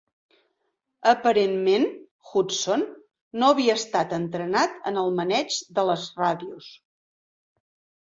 [1.11, 1.85] Aparentment,
[2.31, 2.87] Hudson
[3.43, 6.77] no havia estat entrenat en el maneig de les ràdios.